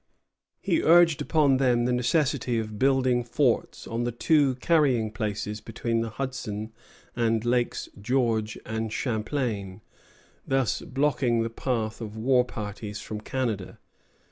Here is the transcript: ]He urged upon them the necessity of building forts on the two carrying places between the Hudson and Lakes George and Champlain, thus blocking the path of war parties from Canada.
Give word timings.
]He 0.59 0.81
urged 0.81 1.21
upon 1.21 1.57
them 1.57 1.85
the 1.85 1.93
necessity 1.93 2.57
of 2.57 2.79
building 2.79 3.23
forts 3.23 3.85
on 3.85 4.03
the 4.03 4.11
two 4.11 4.55
carrying 4.55 5.11
places 5.11 5.61
between 5.61 6.01
the 6.01 6.09
Hudson 6.09 6.73
and 7.15 7.45
Lakes 7.45 7.87
George 8.01 8.57
and 8.65 8.91
Champlain, 8.91 9.81
thus 10.47 10.81
blocking 10.81 11.43
the 11.43 11.51
path 11.51 12.01
of 12.01 12.17
war 12.17 12.43
parties 12.43 12.99
from 12.99 13.21
Canada. 13.21 13.77